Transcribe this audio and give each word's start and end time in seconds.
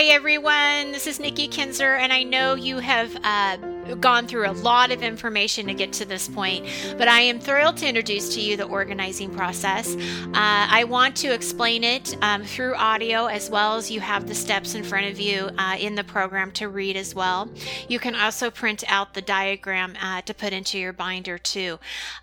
Hi, 0.00 0.06
everyone. 0.06 0.92
This 0.92 1.06
is 1.06 1.20
Nikki 1.20 1.46
Kinzer, 1.46 1.96
and 1.96 2.10
I 2.10 2.22
know 2.22 2.54
you 2.54 2.78
have 2.78 3.14
uh, 3.22 3.58
gone 3.96 4.26
through 4.26 4.48
a 4.48 4.52
lot 4.52 4.90
of 4.90 5.02
information 5.02 5.66
to 5.66 5.74
get 5.74 5.92
to 5.94 6.04
this 6.04 6.28
point, 6.28 6.66
but 6.98 7.08
I 7.08 7.20
am 7.20 7.40
thrilled 7.40 7.76
to 7.78 7.88
introduce 7.88 8.34
to 8.34 8.40
you 8.40 8.56
the 8.56 8.64
organizing 8.64 9.30
process. 9.34 9.94
Uh, 9.94 10.30
I 10.34 10.84
want 10.88 11.16
to 11.16 11.32
explain 11.32 11.84
it 11.84 12.16
um, 12.22 12.44
through 12.44 12.74
audio 12.74 13.26
as 13.26 13.50
well 13.50 13.76
as 13.76 13.90
you 13.90 14.00
have 14.00 14.28
the 14.28 14.34
steps 14.34 14.74
in 14.74 14.84
front 14.84 15.06
of 15.06 15.18
you 15.20 15.50
uh, 15.58 15.76
in 15.78 15.94
the 15.94 16.04
program 16.04 16.52
to 16.52 16.68
read 16.68 16.96
as 16.96 17.14
well. 17.14 17.48
You 17.88 17.98
can 17.98 18.14
also 18.14 18.50
print 18.50 18.84
out 18.88 19.14
the 19.14 19.22
diagram 19.22 19.94
uh, 20.00 20.22
to 20.22 20.34
put 20.34 20.52
into 20.52 20.78
your 20.78 20.92
binder 20.92 21.38
too. 21.38 21.78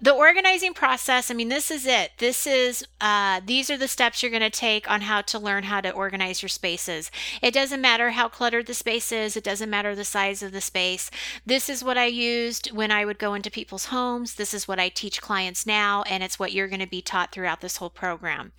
The 0.00 0.12
organizing 0.12 0.74
process, 0.74 1.30
I 1.30 1.34
mean, 1.34 1.48
this 1.48 1.70
is 1.70 1.86
it. 1.86 2.12
This 2.18 2.46
is, 2.46 2.86
uh, 3.00 3.40
these 3.44 3.70
are 3.70 3.76
the 3.76 3.88
steps 3.88 4.22
you're 4.22 4.30
going 4.30 4.42
to 4.42 4.50
take 4.50 4.90
on 4.90 5.02
how 5.02 5.20
to 5.22 5.38
learn 5.38 5.64
how 5.64 5.80
to 5.80 5.90
organize 5.90 6.42
your 6.42 6.48
spaces. 6.48 7.10
It 7.40 7.54
doesn't 7.54 7.80
matter 7.80 8.10
how 8.10 8.28
cluttered 8.28 8.66
the 8.66 8.74
space 8.74 9.12
is, 9.12 9.36
it 9.36 9.44
doesn't 9.44 9.70
matter 9.70 9.94
the 9.94 10.04
size 10.04 10.42
of 10.42 10.52
the 10.52 10.60
space. 10.60 11.10
This 11.52 11.68
is 11.68 11.84
what 11.84 11.98
I 11.98 12.06
used 12.06 12.72
when 12.72 12.90
I 12.90 13.04
would 13.04 13.18
go 13.18 13.34
into 13.34 13.50
people's 13.50 13.84
homes. 13.84 14.36
This 14.36 14.54
is 14.54 14.66
what 14.66 14.80
I 14.80 14.88
teach 14.88 15.20
clients 15.20 15.66
now, 15.66 16.02
and 16.08 16.22
it's 16.22 16.38
what 16.38 16.52
you're 16.52 16.66
going 16.66 16.80
to 16.80 16.86
be 16.86 17.02
taught 17.02 17.30
throughout 17.30 17.60
this 17.60 17.76
whole 17.76 17.90
program. 17.90 18.52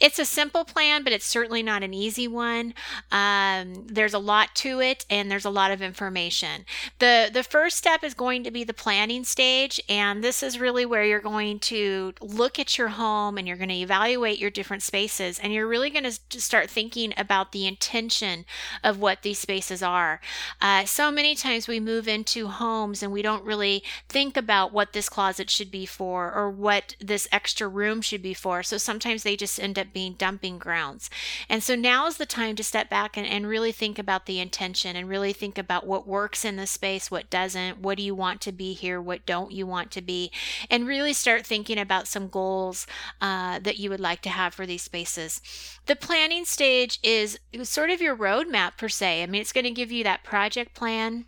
It's 0.00 0.18
a 0.18 0.24
simple 0.24 0.64
plan, 0.64 1.04
but 1.04 1.12
it's 1.12 1.26
certainly 1.26 1.62
not 1.62 1.82
an 1.82 1.92
easy 1.92 2.26
one. 2.26 2.72
Um, 3.12 3.86
there's 3.86 4.14
a 4.14 4.18
lot 4.18 4.54
to 4.54 4.80
it, 4.80 5.04
and 5.10 5.30
there's 5.30 5.44
a 5.44 5.50
lot 5.50 5.72
of 5.72 5.82
information. 5.82 6.64
The, 7.00 7.28
the 7.30 7.42
first 7.42 7.76
step 7.76 8.02
is 8.02 8.14
going 8.14 8.44
to 8.44 8.50
be 8.50 8.64
the 8.64 8.72
planning 8.72 9.24
stage, 9.24 9.78
and 9.86 10.24
this 10.24 10.42
is 10.42 10.58
really 10.58 10.86
where 10.86 11.04
you're 11.04 11.20
going 11.20 11.58
to 11.58 12.14
look 12.22 12.58
at 12.58 12.78
your 12.78 12.88
home 12.88 13.36
and 13.36 13.46
you're 13.46 13.58
going 13.58 13.68
to 13.68 13.74
evaluate 13.74 14.38
your 14.38 14.48
different 14.48 14.82
spaces, 14.82 15.38
and 15.38 15.52
you're 15.52 15.68
really 15.68 15.90
going 15.90 16.10
to 16.10 16.40
start 16.40 16.70
thinking 16.70 17.12
about 17.18 17.52
the 17.52 17.66
intention 17.66 18.46
of 18.82 18.98
what 18.98 19.20
these 19.20 19.38
spaces 19.38 19.82
are. 19.82 20.22
Uh, 20.62 20.86
so 20.86 21.10
many 21.10 21.34
times 21.34 21.68
we 21.68 21.78
move 21.78 22.08
into 22.08 22.37
homes 22.46 23.02
and 23.02 23.12
we 23.12 23.22
don't 23.22 23.44
really 23.44 23.82
think 24.08 24.36
about 24.36 24.72
what 24.72 24.92
this 24.92 25.08
closet 25.08 25.50
should 25.50 25.70
be 25.70 25.84
for 25.84 26.32
or 26.32 26.48
what 26.48 26.94
this 27.00 27.26
extra 27.32 27.66
room 27.66 28.00
should 28.00 28.22
be 28.22 28.34
for. 28.34 28.62
So 28.62 28.78
sometimes 28.78 29.24
they 29.24 29.36
just 29.36 29.60
end 29.60 29.78
up 29.78 29.92
being 29.92 30.14
dumping 30.14 30.58
grounds. 30.58 31.10
And 31.48 31.62
so 31.62 31.74
now 31.74 32.06
is 32.06 32.16
the 32.16 32.26
time 32.26 32.54
to 32.56 32.64
step 32.64 32.88
back 32.88 33.16
and, 33.16 33.26
and 33.26 33.46
really 33.46 33.72
think 33.72 33.98
about 33.98 34.26
the 34.26 34.38
intention 34.38 34.94
and 34.94 35.08
really 35.08 35.32
think 35.32 35.58
about 35.58 35.86
what 35.86 36.06
works 36.06 36.44
in 36.44 36.56
the 36.56 36.66
space, 36.66 37.10
what 37.10 37.30
doesn't, 37.30 37.80
what 37.80 37.96
do 37.96 38.04
you 38.04 38.14
want 38.14 38.40
to 38.42 38.52
be 38.52 38.72
here, 38.72 39.00
what 39.00 39.26
don't 39.26 39.52
you 39.52 39.66
want 39.66 39.90
to 39.90 40.02
be, 40.02 40.30
and 40.70 40.86
really 40.86 41.12
start 41.12 41.46
thinking 41.46 41.78
about 41.78 42.06
some 42.06 42.28
goals 42.28 42.86
uh, 43.20 43.58
that 43.58 43.78
you 43.78 43.90
would 43.90 44.00
like 44.00 44.22
to 44.22 44.28
have 44.28 44.54
for 44.54 44.66
these 44.66 44.82
spaces. 44.82 45.40
The 45.86 45.96
planning 45.96 46.44
stage 46.44 46.98
is 47.02 47.38
sort 47.62 47.90
of 47.90 48.00
your 48.00 48.16
roadmap 48.16 48.76
per 48.76 48.88
se. 48.88 49.22
I 49.22 49.26
mean, 49.26 49.40
it's 49.40 49.52
going 49.52 49.64
to 49.64 49.70
give 49.70 49.90
you 49.90 50.04
that 50.04 50.24
project 50.24 50.74
plan 50.74 51.26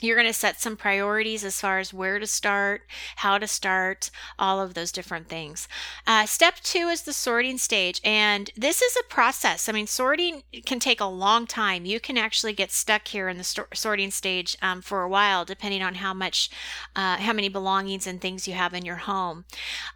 you're 0.00 0.16
going 0.16 0.26
to 0.28 0.32
set 0.32 0.60
some 0.60 0.76
priorities 0.76 1.44
as 1.44 1.60
far 1.60 1.78
as 1.78 1.92
where 1.92 2.18
to 2.18 2.26
start, 2.26 2.82
how 3.16 3.38
to 3.38 3.46
start, 3.46 4.10
all 4.38 4.60
of 4.60 4.74
those 4.74 4.92
different 4.92 5.28
things. 5.28 5.68
Uh, 6.06 6.26
step 6.26 6.56
two 6.62 6.88
is 6.88 7.02
the 7.02 7.12
sorting 7.12 7.58
stage, 7.58 8.00
and 8.04 8.50
this 8.56 8.80
is 8.82 8.96
a 8.96 9.08
process. 9.08 9.68
I 9.68 9.72
mean, 9.72 9.86
sorting 9.86 10.42
can 10.64 10.78
take 10.78 11.00
a 11.00 11.06
long 11.06 11.46
time. 11.46 11.84
You 11.84 12.00
can 12.00 12.16
actually 12.16 12.52
get 12.52 12.70
stuck 12.70 13.08
here 13.08 13.28
in 13.28 13.38
the 13.38 13.44
st- 13.44 13.68
sorting 13.74 14.10
stage 14.10 14.56
um, 14.62 14.82
for 14.82 15.02
a 15.02 15.08
while, 15.08 15.44
depending 15.44 15.82
on 15.82 15.96
how 15.96 16.14
much, 16.14 16.50
uh, 16.94 17.16
how 17.16 17.32
many 17.32 17.48
belongings 17.48 18.06
and 18.06 18.20
things 18.20 18.46
you 18.46 18.54
have 18.54 18.74
in 18.74 18.84
your 18.84 18.96
home. 18.96 19.44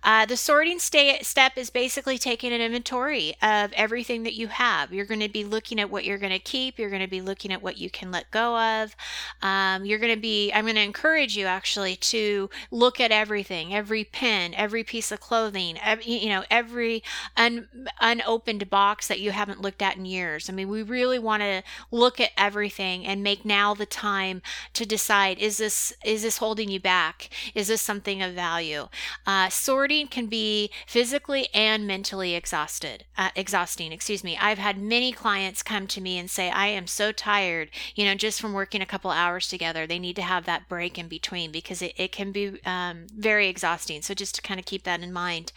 Uh, 0.03 0.27
the 0.27 0.37
sorting 0.37 0.79
sta- 0.79 1.23
step 1.23 1.53
is 1.57 1.71
basically 1.71 2.19
taking 2.19 2.53
an 2.53 2.61
inventory 2.61 3.35
of 3.43 3.73
everything 3.75 4.23
that 4.25 4.35
you 4.35 4.49
have. 4.49 4.93
You're 4.93 5.07
going 5.07 5.21
to 5.21 5.29
be 5.29 5.45
looking 5.45 5.79
at 5.79 5.91
what 5.91 6.05
you're 6.05 6.19
going 6.19 6.33
to 6.33 6.39
keep. 6.39 6.79
You're 6.79 6.91
going 6.91 7.03
to 7.03 7.09
be 7.09 7.21
looking 7.21 7.53
at 7.53 7.63
what 7.63 7.79
you 7.79 7.91
can 7.91 8.11
let 8.11 8.31
go 8.31 8.59
of. 8.59 8.97
Um, 9.43 9.85
you're 9.93 9.99
going 9.99 10.15
to 10.15 10.21
be, 10.21 10.51
I'm 10.53 10.65
going 10.65 10.77
to 10.77 10.81
encourage 10.81 11.37
you 11.37 11.45
actually 11.45 11.97
to 11.97 12.49
look 12.71 12.99
at 12.99 13.13
everything, 13.13 13.75
every 13.75 14.05
pen, 14.05 14.55
every 14.55 14.83
piece 14.83 15.13
of 15.13 15.21
clothing, 15.21 15.79
every, 15.85 16.07
you 16.07 16.31
know, 16.31 16.45
every 16.51 17.03
un, 17.37 17.69
unopened 18.01 18.71
box 18.71 19.07
that 19.09 19.21
you 19.21 19.33
haven't 19.33 19.61
looked 19.61 19.83
at 19.83 19.99
in 19.99 20.07
years. 20.07 20.49
I 20.49 20.55
mean, 20.55 20.71
we 20.71 20.83
really 20.83 21.19
want 21.19 21.43
to 21.43 21.63
look 21.91 22.21
at 22.21 22.31
everything 22.39 23.05
and 23.05 23.23
make 23.23 23.45
now 23.45 23.75
the 23.75 23.85
time 23.85 24.41
to 24.73 24.87
decide, 24.87 25.39
is 25.39 25.59
this, 25.59 25.93
is 26.03 26.23
this 26.23 26.39
holding 26.39 26.71
you 26.71 26.81
back? 26.81 27.29
Is 27.55 27.69
this 27.69 27.83
something 27.83 28.23
of 28.23 28.33
value? 28.33 28.89
Uh, 29.27 29.51
sorting 29.51 30.07
can 30.07 30.27
be 30.27 30.71
physically 30.87 31.49
and 31.53 31.87
mentally 31.87 32.35
exhausted, 32.35 33.05
uh, 33.19 33.29
exhausting, 33.37 33.93
excuse 33.93 34.25
me. 34.25 34.39
I've 34.41 34.57
had 34.57 34.79
many 34.79 35.13
clients 35.13 35.63
come 35.63 35.87
to 35.89 36.01
me 36.01 36.17
and 36.17 36.31
say, 36.31 36.49
I 36.49 36.69
am 36.69 36.87
so 36.87 37.13
tired, 37.13 37.69
you 37.95 38.07
know, 38.07 38.15
just 38.15 38.41
from 38.41 38.55
working 38.55 38.81
a 38.81 38.87
couple 38.87 39.11
hours 39.11 39.49
together 39.49 39.82
They 39.87 39.99
need 39.99 40.17
to 40.17 40.23
have 40.23 40.45
that 40.47 40.69
break 40.69 40.99
in 40.99 41.09
between 41.09 41.53
because 41.53 41.83
it, 41.83 41.93
it 41.97 42.13
can 42.13 42.33
be 42.33 42.61
um, 42.65 43.07
very 43.15 43.49
exhausting. 43.49 44.03
So 44.03 44.15
just 44.15 44.35
to 44.37 44.43
kind 44.43 44.59
of 44.61 44.67
keep 44.67 44.85
that 44.85 45.03
in 45.03 45.13
mind. 45.13 45.53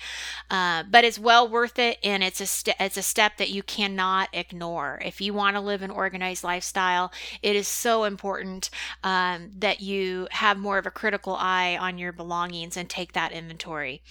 Uh, 0.49 0.83
but 0.89 1.03
it's 1.03 1.19
well 1.19 1.47
worth 1.47 1.79
it, 1.79 1.97
and 2.03 2.23
it's 2.23 2.41
a 2.41 2.45
st- 2.45 2.75
it's 2.79 2.97
a 2.97 3.01
step 3.01 3.37
that 3.37 3.49
you 3.49 3.63
cannot 3.63 4.29
ignore. 4.33 5.01
If 5.03 5.21
you 5.21 5.33
want 5.33 5.55
to 5.55 5.61
live 5.61 5.81
an 5.81 5.91
organized 5.91 6.43
lifestyle, 6.43 7.11
it 7.41 7.55
is 7.55 7.67
so 7.67 8.03
important 8.03 8.69
um, 9.03 9.51
that 9.57 9.81
you 9.81 10.27
have 10.31 10.57
more 10.57 10.77
of 10.77 10.85
a 10.85 10.91
critical 10.91 11.35
eye 11.35 11.77
on 11.79 11.97
your 11.97 12.11
belongings 12.11 12.77
and 12.77 12.89
take 12.89 13.13
that 13.13 13.31
inventory. 13.31 14.01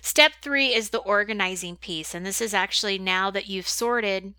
Step 0.00 0.32
three 0.42 0.74
is 0.74 0.90
the 0.90 0.98
organizing 0.98 1.76
piece, 1.76 2.14
and 2.14 2.24
this 2.24 2.40
is 2.40 2.54
actually 2.54 2.98
now 2.98 3.30
that 3.30 3.48
you've 3.48 3.68
sorted 3.68 4.34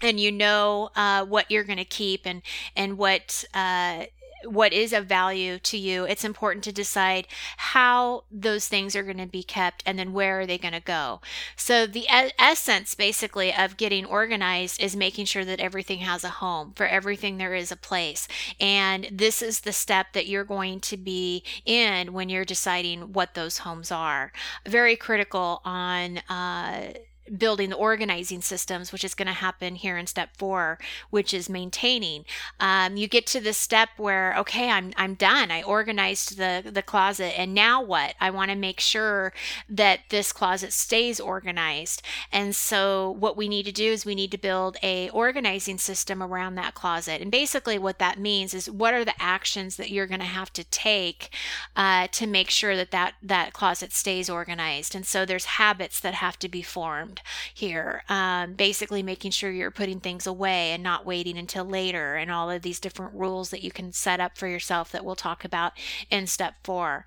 and 0.00 0.20
you 0.20 0.30
know 0.30 0.90
uh, 0.96 1.24
what 1.24 1.50
you're 1.50 1.64
going 1.64 1.78
to 1.78 1.84
keep 1.84 2.22
and 2.24 2.42
and 2.76 2.98
what 2.98 3.44
uh, 3.54 4.04
what 4.44 4.72
is 4.72 4.92
of 4.92 5.06
value 5.06 5.58
to 5.58 5.76
you, 5.76 6.04
it's 6.04 6.24
important 6.24 6.64
to 6.64 6.72
decide 6.72 7.26
how 7.56 8.24
those 8.30 8.68
things 8.68 8.94
are 8.94 9.02
going 9.02 9.18
to 9.18 9.26
be 9.26 9.42
kept 9.42 9.82
and 9.86 9.98
then 9.98 10.12
where 10.12 10.40
are 10.40 10.46
they 10.46 10.58
going 10.58 10.74
to 10.74 10.80
go. 10.80 11.20
So, 11.56 11.86
the 11.86 12.06
essence 12.38 12.94
basically 12.94 13.54
of 13.54 13.76
getting 13.76 14.04
organized 14.04 14.80
is 14.80 14.96
making 14.96 15.26
sure 15.26 15.44
that 15.44 15.60
everything 15.60 16.00
has 16.00 16.24
a 16.24 16.28
home. 16.28 16.72
For 16.76 16.86
everything, 16.86 17.38
there 17.38 17.54
is 17.54 17.72
a 17.72 17.76
place. 17.76 18.28
And 18.60 19.08
this 19.10 19.42
is 19.42 19.60
the 19.60 19.72
step 19.72 20.12
that 20.12 20.26
you're 20.26 20.44
going 20.44 20.80
to 20.80 20.96
be 20.96 21.42
in 21.64 22.12
when 22.12 22.28
you're 22.28 22.44
deciding 22.44 23.12
what 23.12 23.34
those 23.34 23.58
homes 23.58 23.90
are. 23.90 24.32
Very 24.66 24.96
critical 24.96 25.60
on, 25.64 26.18
uh, 26.28 26.92
building 27.38 27.70
the 27.70 27.76
organizing 27.76 28.40
systems, 28.40 28.92
which 28.92 29.04
is 29.04 29.14
going 29.14 29.26
to 29.26 29.32
happen 29.32 29.76
here 29.76 29.96
in 29.96 30.06
step 30.06 30.30
four, 30.36 30.78
which 31.10 31.32
is 31.32 31.48
maintaining. 31.48 32.24
Um, 32.60 32.96
you 32.96 33.08
get 33.08 33.26
to 33.28 33.40
the 33.40 33.52
step 33.52 33.90
where, 33.96 34.36
okay, 34.38 34.70
I'm, 34.70 34.92
I'm 34.96 35.14
done. 35.14 35.50
I 35.50 35.62
organized 35.62 36.36
the, 36.36 36.62
the 36.70 36.82
closet 36.82 37.38
and 37.38 37.54
now 37.54 37.82
what? 37.82 38.14
I 38.20 38.30
want 38.30 38.50
to 38.50 38.56
make 38.56 38.80
sure 38.80 39.32
that 39.68 40.00
this 40.10 40.32
closet 40.32 40.72
stays 40.72 41.20
organized. 41.20 42.02
And 42.32 42.54
so 42.54 43.16
what 43.18 43.36
we 43.36 43.48
need 43.48 43.64
to 43.66 43.72
do 43.72 43.92
is 43.92 44.04
we 44.04 44.14
need 44.14 44.32
to 44.32 44.38
build 44.38 44.76
a 44.82 45.08
organizing 45.10 45.78
system 45.78 46.22
around 46.22 46.56
that 46.56 46.74
closet. 46.74 47.20
And 47.20 47.30
basically 47.30 47.78
what 47.78 47.98
that 47.98 48.18
means 48.18 48.54
is 48.54 48.70
what 48.70 48.94
are 48.94 49.04
the 49.04 49.20
actions 49.22 49.76
that 49.76 49.90
you're 49.90 50.06
going 50.06 50.20
to 50.20 50.26
have 50.26 50.52
to 50.54 50.64
take 50.64 51.30
uh, 51.76 52.08
to 52.08 52.26
make 52.26 52.50
sure 52.50 52.76
that, 52.76 52.90
that 52.90 53.14
that 53.22 53.52
closet 53.52 53.92
stays 53.92 54.28
organized. 54.28 54.94
And 54.94 55.06
so 55.06 55.24
there's 55.24 55.44
habits 55.44 56.00
that 56.00 56.14
have 56.14 56.38
to 56.40 56.48
be 56.48 56.62
formed 56.62 57.20
here. 57.52 58.02
Um, 58.08 58.54
basically, 58.54 59.02
making 59.02 59.32
sure 59.32 59.50
you're 59.50 59.70
putting 59.70 60.00
things 60.00 60.26
away 60.26 60.72
and 60.72 60.82
not 60.82 61.06
waiting 61.06 61.38
until 61.38 61.64
later, 61.64 62.16
and 62.16 62.30
all 62.30 62.50
of 62.50 62.62
these 62.62 62.80
different 62.80 63.14
rules 63.14 63.50
that 63.50 63.62
you 63.62 63.70
can 63.70 63.92
set 63.92 64.20
up 64.20 64.36
for 64.36 64.46
yourself 64.46 64.92
that 64.92 65.04
we'll 65.04 65.16
talk 65.16 65.44
about 65.44 65.72
in 66.10 66.26
step 66.26 66.54
four. 66.64 67.06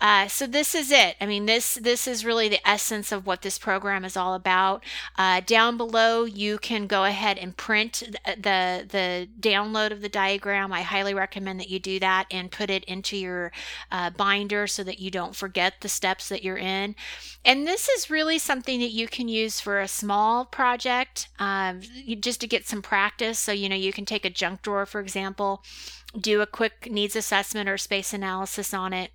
Uh, 0.00 0.28
so 0.28 0.46
this 0.46 0.74
is 0.74 0.90
it. 0.90 1.16
I 1.20 1.26
mean, 1.26 1.46
this 1.46 1.74
this 1.74 2.06
is 2.06 2.24
really 2.24 2.48
the 2.48 2.66
essence 2.68 3.12
of 3.12 3.26
what 3.26 3.42
this 3.42 3.58
program 3.58 4.04
is 4.04 4.16
all 4.16 4.34
about. 4.34 4.84
Uh, 5.16 5.40
down 5.44 5.76
below, 5.76 6.24
you 6.24 6.58
can 6.58 6.86
go 6.86 7.04
ahead 7.04 7.38
and 7.38 7.56
print 7.56 8.02
the 8.24 8.86
the 8.88 9.28
download 9.40 9.90
of 9.90 10.00
the 10.00 10.08
diagram. 10.08 10.72
I 10.72 10.82
highly 10.82 11.14
recommend 11.14 11.60
that 11.60 11.70
you 11.70 11.78
do 11.78 11.98
that 12.00 12.26
and 12.30 12.50
put 12.50 12.70
it 12.70 12.84
into 12.84 13.16
your 13.16 13.52
uh, 13.90 14.10
binder 14.10 14.66
so 14.66 14.84
that 14.84 14.98
you 14.98 15.10
don't 15.10 15.36
forget 15.36 15.74
the 15.80 15.88
steps 15.88 16.28
that 16.28 16.42
you're 16.42 16.58
in. 16.58 16.94
And 17.44 17.66
this 17.66 17.88
is 17.88 18.10
really 18.10 18.38
something 18.38 18.80
that 18.80 18.90
you 18.90 19.08
can 19.08 19.28
use 19.28 19.60
for 19.62 19.80
a 19.80 19.88
small 19.88 20.44
project 20.44 21.28
um, 21.38 21.80
just 22.20 22.40
to 22.40 22.46
get 22.46 22.66
some 22.66 22.82
practice. 22.82 23.38
So, 23.38 23.52
you 23.52 23.68
know, 23.68 23.76
you 23.76 23.92
can 23.92 24.04
take 24.04 24.24
a 24.24 24.30
junk 24.30 24.62
drawer, 24.62 24.84
for 24.84 25.00
example, 25.00 25.62
do 26.18 26.40
a 26.40 26.46
quick 26.46 26.90
needs 26.90 27.16
assessment 27.16 27.68
or 27.68 27.78
space 27.78 28.12
analysis 28.12 28.74
on 28.74 28.92
it 28.92 29.12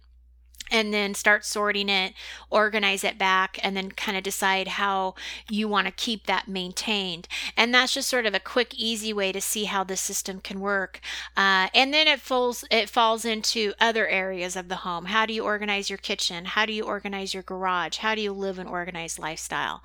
and 0.72 0.94
then 0.94 1.14
start 1.14 1.46
sorting 1.46 1.90
it, 1.90 2.14
organize 2.50 3.04
it 3.04 3.18
back, 3.18 3.60
and 3.64 3.76
then 3.76 3.92
kind 3.92 4.18
of 4.18 4.24
decide 4.24 4.68
how 4.68 5.16
you 5.50 5.68
want 5.68 5.88
to 5.88 5.92
keep 5.92 6.26
that 6.26 6.48
maintained. 6.48 7.28
And 7.56 7.74
that's 7.74 7.94
just 7.94 8.10
sort 8.10 8.26
of 8.26 8.34
a 8.34 8.40
quick, 8.40 8.74
easy 8.76 9.14
way 9.14 9.32
to 9.32 9.42
see 9.42 9.66
how 9.66 9.84
the 9.84 9.98
system 9.98 10.40
can 10.40 10.60
work. 10.60 11.00
Uh, 11.36 11.68
and 11.74 11.94
then 11.94 12.08
it 12.08 12.20
falls 12.20 12.64
it 12.72 12.90
falls 12.90 13.26
into 13.26 13.74
other 13.80 14.08
areas 14.08 14.56
of 14.56 14.70
the 14.70 14.78
home. 14.78 15.06
How 15.06 15.26
do 15.26 15.34
you 15.34 15.44
organize 15.44 15.90
your 15.90 15.98
kitchen? 15.98 16.46
How 16.46 16.66
do 16.66 16.74
you 16.74 16.84
organize 16.84 17.34
your 17.34 17.44
garage? 17.44 17.98
How 17.98 18.16
do 18.16 18.22
you 18.22 18.32
live 18.32 18.60
an 18.60 18.68
organized 18.68 19.20
lifestyle? 19.20 19.84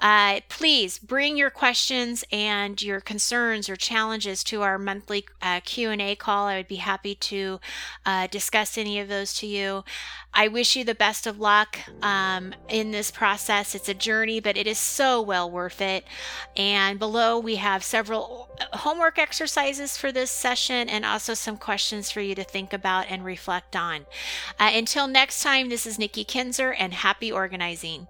Uh, 0.00 0.40
please 0.48 0.98
bring 0.98 1.36
your 1.36 1.50
questions 1.50 2.24
and 2.32 2.80
your 2.82 3.00
concerns 3.00 3.68
or 3.68 3.76
challenges 3.76 4.44
to 4.44 4.62
our 4.62 4.78
monthly 4.78 5.26
uh, 5.42 5.60
Q 5.64 5.90
and 5.90 6.02
A 6.02 6.14
call. 6.14 6.46
I 6.46 6.56
would 6.56 6.68
be 6.68 6.76
happy 6.76 7.14
to 7.14 7.60
uh, 8.04 8.26
discuss 8.26 8.76
any 8.76 8.98
of 9.00 9.08
those 9.08 9.34
to 9.34 9.46
you. 9.46 9.84
I 10.34 10.48
wish 10.48 10.76
you 10.76 10.84
the 10.84 10.94
best 10.94 11.26
of 11.26 11.40
luck 11.40 11.78
um, 12.02 12.54
in 12.68 12.90
this 12.90 13.10
process. 13.10 13.74
It's 13.74 13.88
a 13.88 13.94
journey, 13.94 14.40
but 14.40 14.56
it 14.56 14.66
is 14.66 14.78
so 14.78 15.22
well 15.22 15.50
worth 15.50 15.80
it. 15.80 16.04
And 16.56 16.98
below, 16.98 17.38
we 17.38 17.56
have 17.56 17.82
several 17.82 18.48
homework 18.72 19.18
exercises 19.18 19.96
for 19.96 20.12
this 20.12 20.30
session 20.30 20.88
and 20.88 21.04
also 21.04 21.34
some 21.34 21.56
questions 21.56 22.10
for 22.10 22.20
you 22.20 22.34
to 22.34 22.44
think 22.44 22.72
about 22.72 23.06
and 23.08 23.24
reflect 23.24 23.74
on. 23.76 24.06
Uh, 24.58 24.70
until 24.74 25.06
next 25.06 25.42
time, 25.42 25.68
this 25.68 25.86
is 25.86 25.98
Nikki 25.98 26.24
Kinzer, 26.24 26.72
and 26.72 26.92
happy 26.92 27.32
organizing. 27.32 28.08